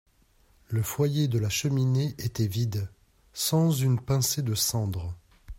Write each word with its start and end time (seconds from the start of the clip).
Le 0.69 0.81
foyer 0.81 1.27
de 1.27 1.37
la 1.37 1.49
cheminée 1.49 2.15
était 2.17 2.47
vide, 2.47 2.89
sans 3.33 3.69
une 3.71 3.99
pincée 3.99 4.41
de 4.41 4.55
cendre. 4.55 5.15